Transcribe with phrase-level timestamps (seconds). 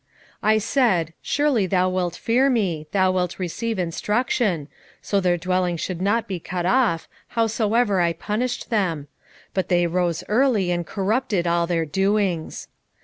[0.41, 4.67] 3:7 I said, Surely thou wilt fear me, thou wilt receive instruction;
[4.99, 9.09] so their dwelling should not be cut off, howsoever I punished them:
[9.53, 12.67] but they rose early, and corrupted all their doings.